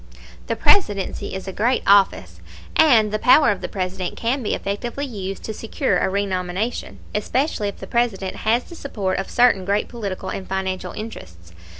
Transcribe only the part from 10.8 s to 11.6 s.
interests.